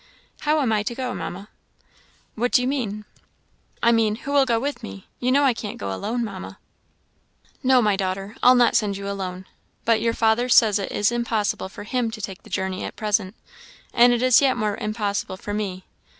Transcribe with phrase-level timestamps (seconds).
[0.39, 1.47] "How am I to go, Mamma?"
[2.33, 3.05] "What do you mean?"
[3.83, 5.05] "I mean, who will go with me?
[5.19, 6.57] You know I can't go alone, Mamma."
[7.61, 8.35] "No, my daughter.
[8.41, 9.45] I'll not send you alone.
[9.85, 13.35] But your father says it is impossible for him to take the journey at present,
[13.93, 15.83] and it is yet more impossible for me.